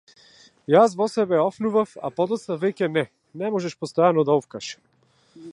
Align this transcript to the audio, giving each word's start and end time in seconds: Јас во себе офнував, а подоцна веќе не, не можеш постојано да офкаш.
Јас 0.75 0.95
во 1.01 1.07
себе 1.15 1.41
офнував, 1.43 1.93
а 2.09 2.11
подоцна 2.21 2.59
веќе 2.65 2.91
не, 2.99 3.07
не 3.43 3.55
можеш 3.57 3.79
постојано 3.83 4.29
да 4.31 4.43
офкаш. 4.43 4.73